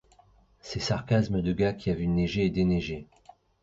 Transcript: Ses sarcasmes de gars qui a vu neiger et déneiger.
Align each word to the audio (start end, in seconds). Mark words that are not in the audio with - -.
Ses 0.61 0.79
sarcasmes 0.79 1.43
de 1.43 1.53
gars 1.53 1.73
qui 1.73 1.91
a 1.91 1.93
vu 1.93 2.07
neiger 2.07 2.45
et 2.47 2.49
déneiger. 2.49 3.05